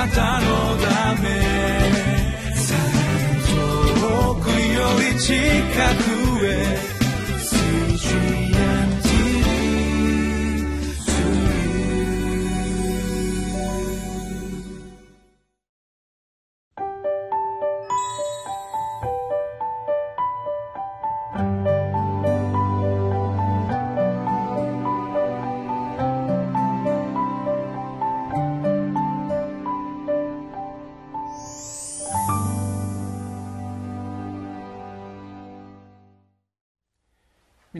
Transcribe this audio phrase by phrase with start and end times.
[0.00, 0.46] なたの
[0.78, 1.28] ため。
[4.00, 5.34] 遠くより近
[6.04, 6.09] く。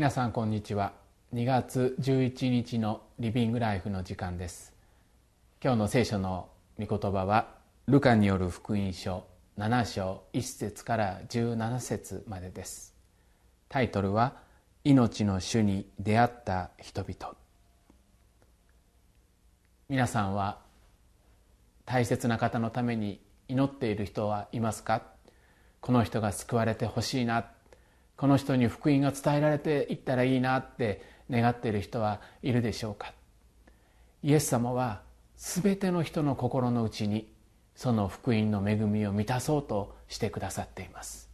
[0.00, 0.94] 皆さんこんにちは。
[1.34, 4.72] 2月11日のリビングライフの時間です。
[5.62, 7.48] 今日の聖書の御言葉は
[7.86, 9.26] ルカによる福音書
[9.58, 12.94] 7章1節から17節までです。
[13.68, 14.36] タイトルは
[14.84, 17.36] 命の主に出会った人々。
[19.90, 20.60] 皆さんは
[21.84, 25.02] 大切な方のために祈っている人はいますか？
[25.82, 27.44] この人が救われてほしいな。
[28.20, 33.14] この人に福音が伝えられていったらいいなって願っている人はいるでしょうか？
[34.22, 35.00] イエス様は
[35.38, 37.32] 全ての人の心の内に
[37.74, 41.30] その福音の恵みを満たそうとしてくださっています。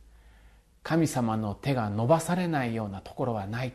[0.84, 3.72] 神様の手が伸ばされないようなところはない。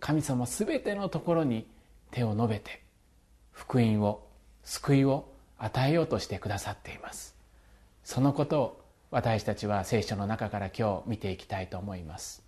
[0.00, 1.68] 神様全てのところに
[2.10, 2.82] 手を伸べて
[3.52, 4.26] 福音を
[4.64, 7.36] 救いを与えようとしてくださっています。
[8.02, 8.79] そのことを
[9.10, 12.44] 私たちは聖書の中から今日見ていきたいと思います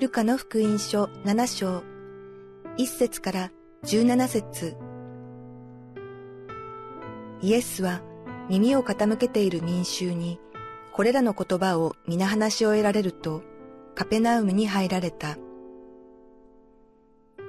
[0.00, 1.82] ルカの福音書7章
[2.78, 3.50] 1節から
[3.84, 4.76] 17節
[7.42, 8.02] イエスは
[8.48, 10.38] 耳を傾けている民衆に
[10.92, 13.42] これらの言葉を皆話し終えられると
[13.94, 15.36] カペナウムに入られた。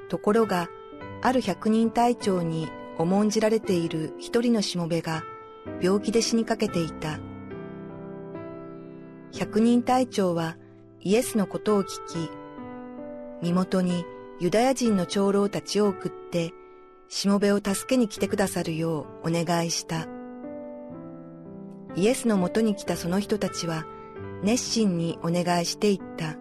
[0.09, 0.69] ところが
[1.21, 5.23] ある百人隊長に重んじられている一人のしもべが
[5.81, 7.19] 病気で死にかけていた。
[9.31, 10.57] 百人隊長は
[11.01, 12.31] イエスのことを聞き、
[13.41, 14.05] 身元に
[14.39, 16.53] ユダヤ人の長老たちを送って、
[17.07, 20.07] しもべを助けに来てくださるようお願いした。
[21.95, 23.85] イエスのもとに来たその人たちは
[24.43, 26.35] 熱心にお願いしていった。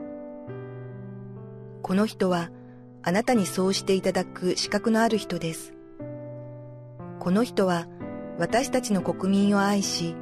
[1.83, 2.51] この人は
[3.09, 5.73] あなたにそうしていただく資格のある人です。
[7.21, 7.87] この人は
[8.37, 10.17] 私たちの国民を愛し、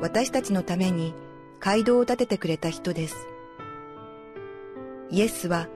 [0.00, 1.12] 私たちのために
[1.60, 3.16] 街道を建ててくれた人です。
[5.10, 5.68] イエスは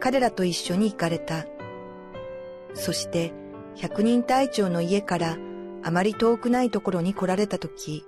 [0.00, 1.46] 彼らと一緒に行かれた。
[2.74, 3.32] そして
[3.76, 5.36] 百人隊長の家から
[5.84, 8.04] あまり遠くないところに来られたとき、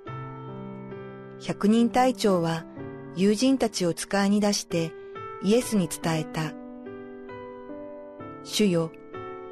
[1.39, 2.65] 百人隊長は
[3.15, 4.91] 友人たちを使いに出して
[5.45, 6.60] イエスに伝えた。
[8.43, 8.91] 主よ、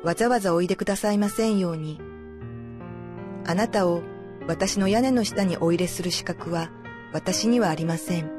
[0.03, 2.00] わざわざおいでくださいませんように。
[3.47, 4.03] あなたを
[4.47, 6.71] 私の屋根の下にお入れする資格は
[7.12, 8.31] 私にはありません。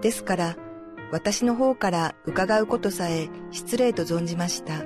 [0.00, 0.56] ですから、
[1.10, 4.84] 私の方から伺うことさえ失礼と存じました。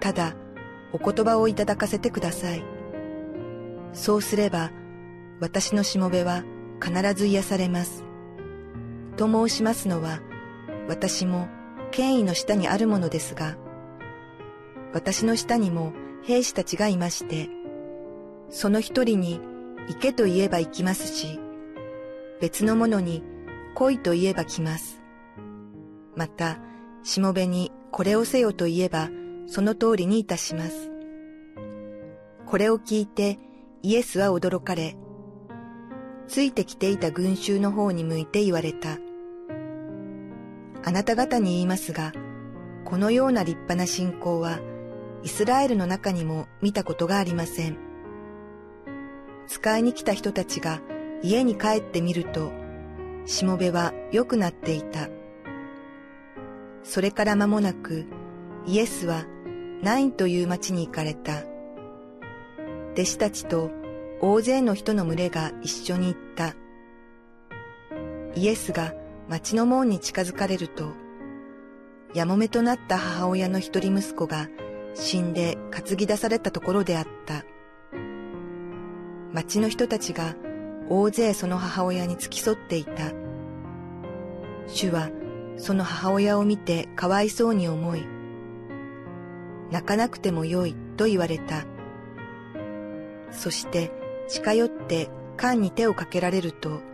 [0.00, 0.34] ただ、
[0.92, 2.64] お言葉をいただかせてください。
[3.92, 4.70] そうすれば、
[5.40, 6.44] 私のしもべは
[6.82, 8.04] 必ず癒されます。
[9.16, 10.20] と申しますのは、
[10.88, 11.48] 私も
[11.90, 13.56] 権威の下にあるものですが、
[14.92, 15.92] 私の下にも
[16.24, 17.48] 兵士たちがいまして、
[18.48, 19.40] その一人に
[19.88, 21.40] 行けと言えば行きますし、
[22.40, 23.22] 別の者に
[23.74, 25.02] 来いと言えば来ます。
[26.16, 26.58] また、
[27.02, 29.08] しもべにこれをせよと言えば、
[29.46, 30.90] その通りにいたします。
[32.46, 33.38] これを聞いて
[33.82, 34.96] イエスは驚かれ、
[36.28, 38.98] ついてきていた群衆の方に向いて言われた。
[40.84, 42.12] あなた方に言いますが、
[42.84, 44.60] このような立派な信仰は、
[45.22, 47.76] イスラエルの中にも見たことがありません。
[49.46, 50.80] 使いに来た人たちが
[51.22, 52.52] 家に帰ってみると、
[53.26, 55.08] しもべは良くなっていた。
[56.82, 58.06] それから間もなく、
[58.66, 59.24] イエスは
[59.82, 61.42] ナインという町に行かれた。
[62.94, 63.70] 弟子たちと
[64.20, 66.54] 大勢の人の群れが一緒に行った。
[68.34, 68.94] イエスが
[69.30, 70.92] 町の門に近づかれると、
[72.14, 74.48] やもめとなった母親の一人息子が
[74.94, 77.44] 死んで担ぎ出されたところであった。
[79.32, 80.34] 町の人たちが
[80.88, 83.12] 大勢その母親に付き添っていた。
[84.66, 85.10] 主は
[85.58, 88.04] その母親を見てかわいそうに思い、
[89.70, 91.66] 泣かなくてもよいと言われた。
[93.30, 93.92] そして
[94.26, 96.89] 近寄って缶に手をかけられると、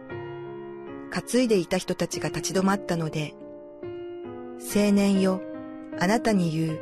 [1.10, 3.34] 担いでいた人たちが立ち止まったので、
[4.58, 5.40] 青年よ、
[5.98, 6.80] あなたに言う、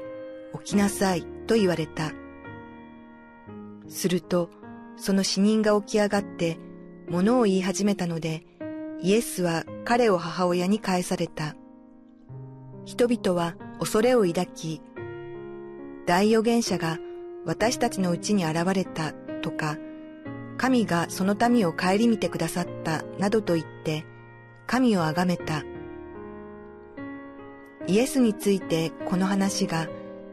[0.65, 2.13] 起きなさい、と言われた。
[3.89, 4.51] すると、
[4.97, 6.59] その死人が起き上がって、
[7.09, 8.45] 物を言い始めたので、
[9.01, 11.55] イエスは彼を母親に返された。
[12.85, 14.81] 人々は恐れを抱き、
[16.07, 16.99] 大預言者が
[17.45, 19.13] 私たちのうちに現れた
[19.43, 19.77] とか、
[20.57, 24.07] 神がその民を顧みてくださったなどと言って、
[24.67, 25.63] 神を崇めた。
[27.87, 29.89] イエスについてこの話が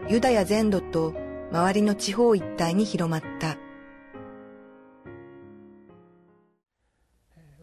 [0.08, 1.14] ユダヤ全土と
[1.52, 3.58] 周りの地方一帯に広まった。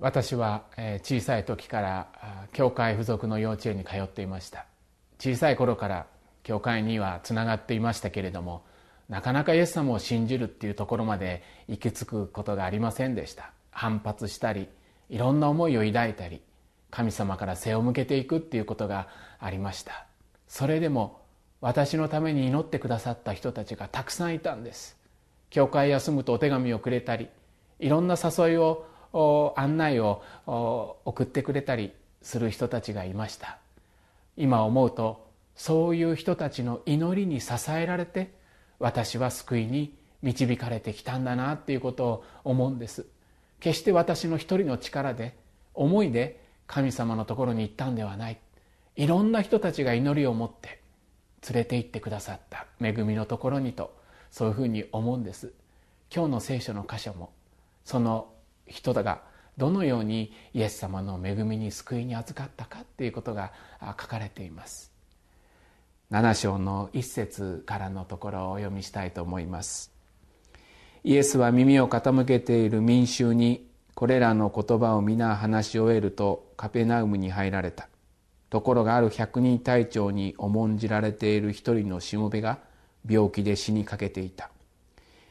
[0.01, 0.65] 私は
[1.03, 2.09] 小さい時から
[2.53, 4.67] 教会付属の幼稚園に通っていました
[5.19, 6.07] 小さい頃から
[6.45, 8.63] 教会にはつながっていましたけれども
[9.09, 14.69] なかなかイエス様を信じるっていうところまで行き着くことがありませんでした反発したり
[15.11, 16.43] いろんな思いを抱いたり
[16.91, 19.09] 神様から背を向けていくっていうことが
[19.39, 20.07] ありました。
[20.47, 21.21] それでも
[21.61, 24.97] 私のために祈ってくださった人たちがたくさんいたんです。
[25.51, 27.29] 教会休むとお手紙をくれたり
[27.79, 28.87] いろんな誘いを
[29.57, 30.23] 案内を
[31.05, 31.93] 送ってくれたり
[32.23, 33.59] する人たちがいました。
[34.37, 35.27] 今思うと
[35.57, 38.31] そういう人たちの祈りに支えられて
[38.79, 39.93] 私は救いに
[40.23, 43.07] 導かれてきたんだなっていうことを思うんです。
[43.61, 45.37] 決して私の一人の力で
[45.75, 48.39] 思いで神様のところに行ったんではない。
[48.95, 50.81] いろんな人たちが祈りを持って
[51.51, 52.67] 連れて行ってくださった。
[52.81, 53.97] 恵みのところにと
[54.31, 55.53] そういうふうに思うんです。
[56.15, 57.33] 今日の聖書の箇所も
[57.85, 58.33] その
[58.67, 59.23] 人が
[59.57, 64.93] どのようにイエス様の恵みに救いに預かったかっていうことが書かれています。
[66.11, 69.93] 7章の一節からのところをお読みしたいと思います。
[71.05, 73.68] イエスは耳を傾けている民衆に
[73.99, 77.89] これらの言葉を皆話し終えるとカペナウムに入られた。
[78.49, 82.61] ところがある百人隊長に重んじられている一人のしもべが
[83.11, 84.53] 病気で死にかけていた。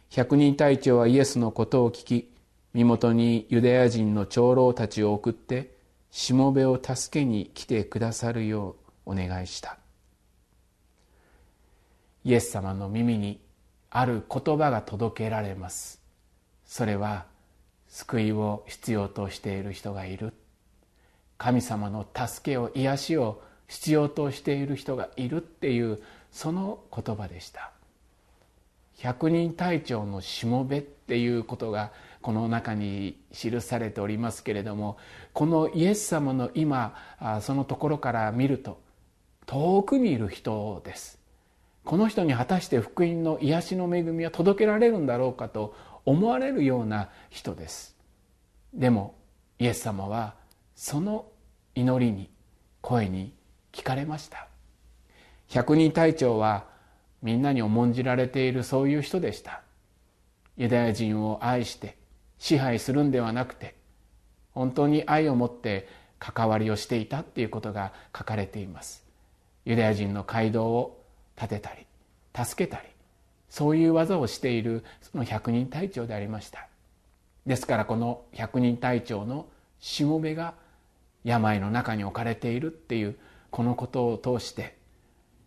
[0.10, 2.30] 百人隊長はイエスのことを聞き
[2.74, 5.72] 身元にユダヤ人の長老たちを送って
[6.12, 8.76] しもべを助けに来てくださるよ
[9.06, 9.78] うお願いした。
[12.26, 13.40] イエス様の耳に
[13.90, 16.02] ある言葉が届けられます。
[16.66, 17.37] それは
[17.90, 20.34] 救いを必要としている人がいる。
[21.38, 26.02] 神様の助けを癒しを必要としている人がいるっていう
[26.32, 27.72] その言葉でした。
[28.98, 31.92] 百人隊長のしもべっていうことが
[32.22, 34.98] この中に記されておりますけれども
[35.34, 36.96] このイエス様の今
[37.42, 38.80] そのところから見ると
[39.46, 41.20] 遠くにいる人です。
[41.86, 45.74] この人に果たして福音の癒しの恵みは届けられるんだろうかと
[46.08, 47.98] 思われるような人です。
[48.74, 49.16] でも
[49.60, 50.36] イエス様は
[50.74, 51.26] その
[51.76, 52.30] 祈りに
[52.80, 53.34] 声に
[53.74, 54.48] 聞かれました。
[55.50, 56.66] 百人隊長は
[57.22, 59.64] みんなに重んじられているそういう人でした。
[60.56, 61.98] ユダヤ人を愛して
[62.40, 63.76] 支配するんではなくて
[64.54, 65.90] 本当に愛を持って
[66.20, 69.06] 関わりをしていたっていうことが書かれています。
[69.66, 71.04] ユダヤ人の街道を
[71.36, 71.86] 建てたり
[72.34, 72.88] 助けたり
[73.50, 76.68] そういう技をしているその百人隊長でありました。
[77.46, 79.48] ですからこの百人隊長の
[79.80, 80.54] しもべが
[81.24, 83.18] 病の中に置かれているっていう
[83.52, 84.76] このことを通して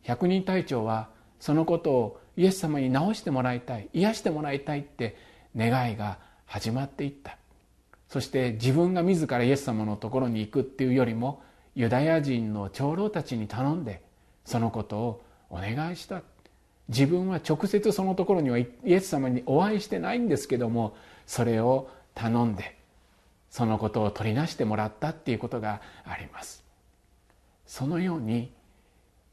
[0.03, 5.17] 百人隊長はそのことをイエス様に治してもらいたい癒してもらいたいって
[5.57, 7.37] 願いが始まっていった。
[8.09, 11.43] そして自分が自らイエス様のところに行くっていうよりも
[11.77, 14.03] ユダヤ人の長老たちに頼んで
[14.45, 16.23] そのことをお願いした。
[16.91, 22.77] 自分は直接そのところにはイエス様にお会いしてないんですけどもそれを頼んで
[23.49, 26.65] そのことを取りなしてもらったっていうことがあります。
[27.65, 28.53] そのように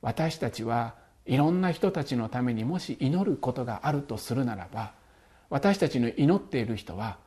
[0.02, 0.94] 私たちは
[1.26, 4.94] いろんな人たちのためにもし祈ることがあるとするならば
[5.50, 7.18] 私たちの祈っている人は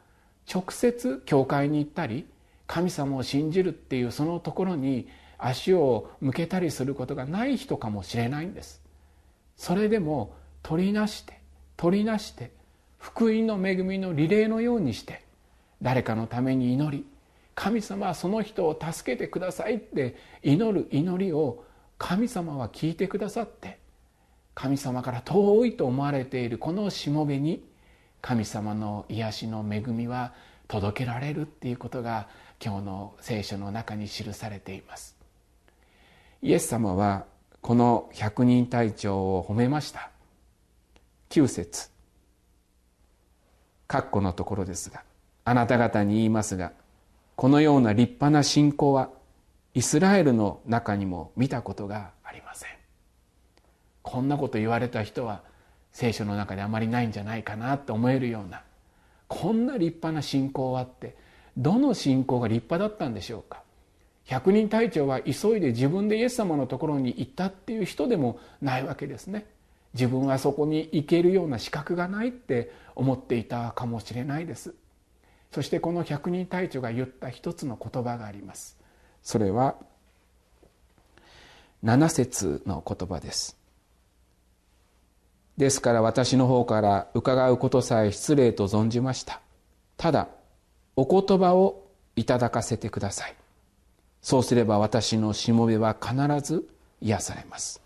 [0.52, 2.26] 直接教会に行ったり
[2.68, 5.08] 神様を信じるっていうそのところに
[5.38, 8.80] 足を向けたりすることがない人かもしれないんです。
[9.60, 11.38] それでも取りなして
[11.76, 12.50] 取りなして
[12.98, 15.22] 福音の恵みのリレーのようにして
[15.82, 17.04] 誰かのために祈り
[17.54, 21.62] 神様はその人を助けてくださいって祈る祈りを
[21.98, 23.78] 神様は聞いてくださって
[24.54, 27.62] 神様から遠いと思われているこのしもべに
[28.22, 30.32] 神様の癒しの恵みは
[30.68, 32.28] 届けられるっていうことが
[32.64, 35.16] 今日の聖書の中に記されています。
[36.40, 37.26] イエス様は
[37.60, 40.10] この百人隊長を褒めました。
[41.30, 41.90] 9節。
[43.88, 45.02] 括弧のところですが
[45.44, 46.72] あなた方に言いますが
[47.34, 49.10] このような立派な信仰は
[49.74, 52.70] イスラエルの中にも見たことがありません。
[54.02, 55.42] こんなこと言われた人は
[55.92, 58.62] 聖書の中であまりないんじゃないかなって思えるような
[59.26, 61.16] こんな立派な信仰はあって
[61.56, 63.62] どの信仰が立派だったんでしょうか。
[64.30, 69.44] 百人隊長は急いで自分でイエス様のところに行ったっていう人でもないわけですね。
[69.92, 74.72] 自分はそこに行けるような資格がないって思っていたかもしれないです。
[75.50, 78.78] そしてこの百人隊長が言った一つの言葉があります。
[79.20, 79.74] それは
[81.82, 83.58] 七節の言葉です。
[85.56, 89.40] ですから私の方から伺うことさえ失礼と存じました。
[89.96, 90.28] ただ
[90.94, 93.39] お言葉をいただかせてください。
[94.22, 96.68] そうすれば私のしもべは必ず
[97.00, 97.80] 癒されます。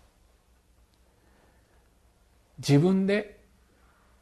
[2.59, 3.39] 自分で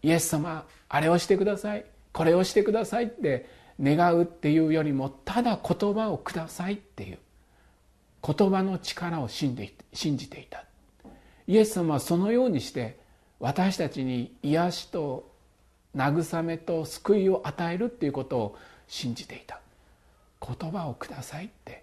[0.02, 3.48] イエス様あれをしてくださいこれをしてくださいって
[3.80, 7.20] 願うっていうよりもただ言葉をくださいっていう
[8.26, 10.64] 言葉の力を信じていた。
[11.46, 12.98] イエス様はそのようにして
[13.40, 15.30] 私たちに癒しと
[15.96, 19.60] 慰めと救いを与えるっていうことを信じていた。
[20.42, 21.83] 言葉をくださいって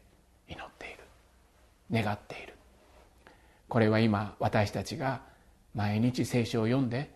[0.50, 2.02] 祈っている。
[2.02, 2.54] 願っている。
[3.68, 5.22] これは今私たちが
[5.74, 7.10] 毎日聖書を読んで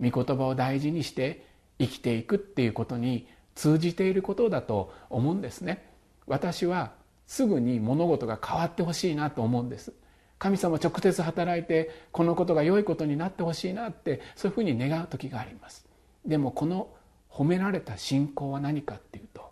[0.00, 1.44] 御言葉を大事にして
[1.78, 5.90] 生きていくっていうことに通じていることだと思うんですね。
[6.26, 6.92] 私は
[7.26, 9.92] すぐに物事が変わってほしいなと思うんです。
[10.38, 15.86] 神様直接働いてこのことが良いことになってほしいなってそういうふうに願う時があります。
[16.24, 16.88] でもこの
[17.30, 19.45] 褒められた信仰は何かっていうと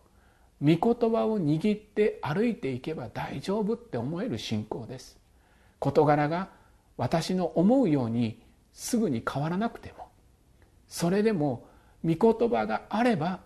[0.64, 5.18] 御言葉を握って歩いていけば大丈夫って思える信仰です。
[5.78, 6.49] 事柄が
[6.97, 8.40] 私の思うように
[8.73, 10.09] すぐに変わらなくても
[10.88, 11.66] それでも
[12.04, 13.40] 御言葉があれば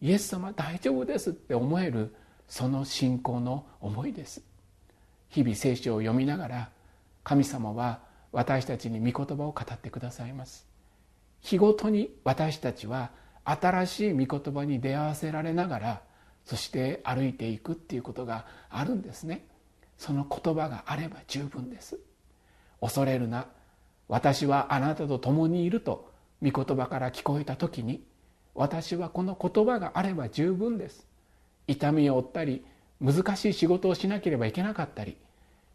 [0.00, 2.14] イエス様大丈夫ですって思える
[2.48, 4.42] その信仰の思いです。
[5.28, 6.70] 日々聖書を読みながら
[7.22, 8.00] 神様は
[8.32, 10.66] 私たちに御言葉を語ってくださいます。
[11.40, 13.10] 日ごとに私たちは
[13.44, 16.02] 新しい御言葉に出会わせられながら
[16.46, 19.44] そして歩いていくっていうことがあるんですね。
[19.98, 21.98] その言葉があれば十分です。
[22.80, 23.46] 恐れるな。
[24.08, 26.12] 私はあなたと共にいると
[26.42, 28.04] 御言葉から聞こえた時に
[28.54, 31.06] 私はこの言葉があれば十分です。
[31.66, 32.64] 痛みを負ったり
[33.00, 35.16] 難しい仕事をしなければいけなかったり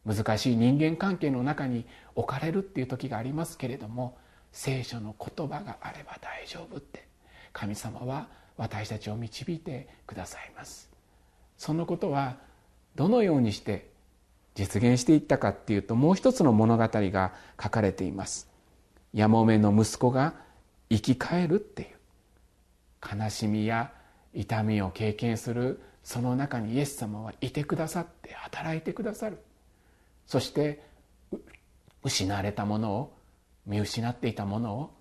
[0.06, 1.86] 難しい人間関係の中に
[2.16, 4.18] 置かれるっていう時がありますけれども
[4.54, 7.12] 聖書の言葉があれば大丈夫って。
[7.54, 10.90] 神様は私たちを導いてくださいます。
[11.58, 12.38] そのことは
[12.96, 13.90] どのようにして
[14.56, 18.50] 実現していったかっていうともう一つの物語が書かれています。
[19.14, 20.36] やもめの息子が
[20.90, 21.90] 生き返るっていう。
[23.02, 23.92] 悲しみや
[24.34, 29.38] 痛みを経験するその中にイエス様はいてくださって働いてくださる。
[30.28, 30.84] そして
[32.04, 33.14] 失われたものを
[33.66, 34.92] 見失っていたものを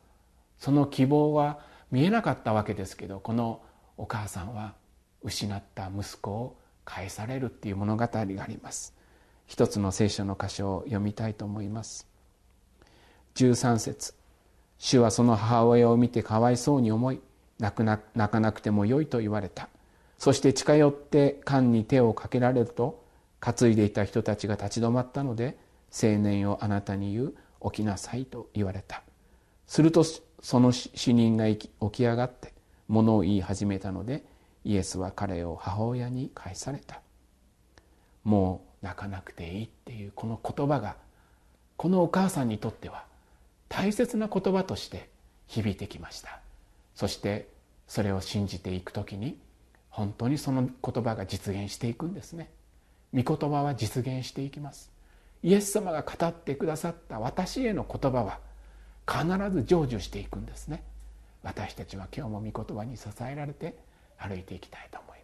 [0.59, 3.63] その希望は見えなかったわけですけどこの
[3.97, 4.75] お母さんは
[5.23, 8.95] 失った息子を返されるっていう物語があります。
[9.47, 12.07] 一つの聖書の箇所を読みたいと思います。
[13.35, 14.15] 13節。
[14.79, 17.21] 主はその母親を見てかわいそうに思い
[17.59, 19.69] 泣くな泣かなくてもよいと言われた。
[20.19, 23.05] そして近寄って缶に手をかけられると
[23.41, 25.59] 担いでいた人たちが立ち止まったので
[25.91, 27.35] 青年をあなたに言う
[27.71, 29.03] 起きなさいと言われた。
[29.67, 30.05] すると
[30.43, 32.53] その死人が起き上がって
[32.89, 34.25] 物を言い始めたので
[34.65, 37.01] イエスは彼を母親に返された。
[38.25, 40.97] もう泣かなくていいっていうこの言葉が
[41.77, 43.05] このお母さんにとっては
[43.69, 45.09] 大切な言葉として
[45.47, 46.41] 響いてきました。
[46.95, 47.49] そして
[47.87, 49.39] それを信じていく時に
[49.89, 52.51] 本当にその言葉が実現していくんですね。
[53.15, 54.91] 御言葉は実現していきます。
[55.43, 58.39] イエス様が語ってくださった私への言葉は
[59.11, 60.85] 必ず成就していくんですね。
[61.43, 63.75] 私たちは今日も御言葉に支えられて
[64.19, 65.20] 歩いていきたいと思います。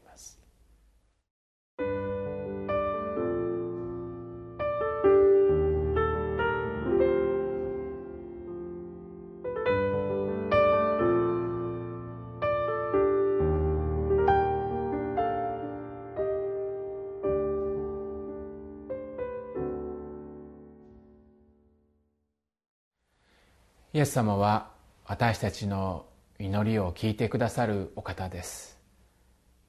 [23.97, 24.73] イエス様は
[25.07, 26.05] 私たちの
[26.39, 28.79] 祈りを聞いてくださるお方です。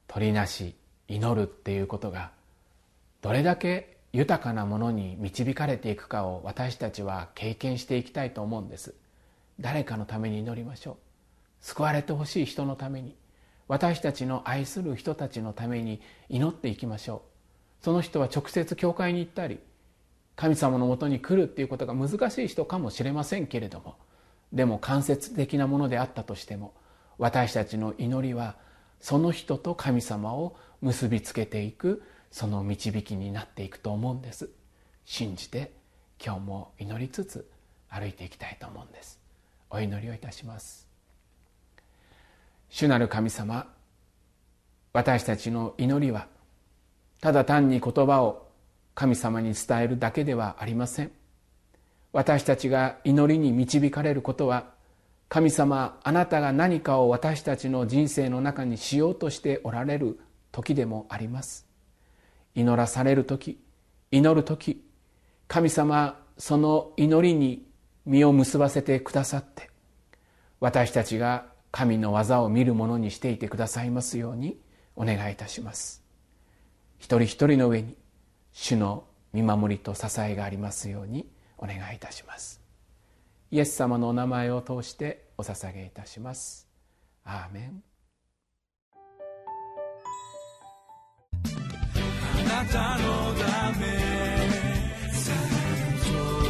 [0.06, 0.76] 取りなし
[1.08, 2.32] 祈るっていうことが
[3.22, 8.96] どれだけ豊かなものに導かれていくかを私たちは経験していきたいと思うんです。
[9.62, 10.96] 誰かのために祈りましょう。
[11.62, 13.16] 救われてほしい人のために。
[13.70, 17.22] 私たちの愛する人たちのために祈っていきましょ
[17.82, 17.86] う。
[17.86, 19.62] その人は直接教会に行ったり
[20.36, 23.96] 神様のもとに来るっていうことが難しい人かもしれませんけれども
[24.54, 26.74] でも間接的なものであったとしても
[27.18, 28.56] 私たちの祈りは
[29.00, 34.50] その人と神様を結びつけていくその導きになっていくと思うんです。
[35.06, 35.72] 信じて
[36.24, 37.50] 今日も祈りつつ
[37.90, 39.20] 歩いていきたいと思うんです。
[39.70, 40.88] お祈りをいたします。
[42.70, 43.68] 主なる神様
[44.94, 46.28] 私たちの祈りは
[47.22, 48.48] ただ単に言葉を
[48.94, 51.12] 神様に伝えるだけではありません。
[52.18, 54.72] 私たちが祈りに導かれることは
[55.30, 60.20] 神様あなたが何かを私たちの人生の中にしようとしておられる
[60.52, 61.68] 時でもあります。
[62.56, 63.60] 祈らされる時
[64.10, 64.84] 祈る時
[65.48, 67.68] 神様その祈りに
[68.08, 69.70] 実を結ばせてくださって
[70.60, 74.58] 私たちが神の技を見るものにしていてくださいますように
[74.96, 76.02] お願いいたします。
[76.98, 77.96] 一人一人の上に
[78.54, 82.62] 主の見守りと支えがありますようにお願いいたします。
[83.50, 86.68] イエス様のお名前を通してお捧げいたします。
[87.24, 87.84] アーメン。
[91.44, 93.86] あなたのため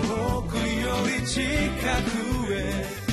[0.08, 0.62] 遠くよ
[1.20, 1.42] り近
[2.46, 3.08] くへ